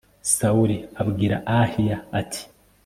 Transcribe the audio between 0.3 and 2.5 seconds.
sawuli abwira ahiya, ati